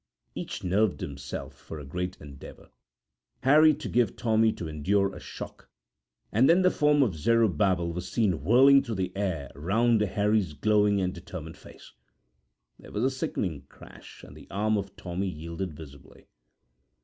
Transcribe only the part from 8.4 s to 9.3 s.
whirling through the